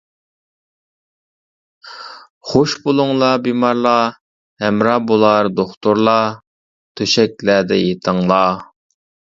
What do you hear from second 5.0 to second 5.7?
بولار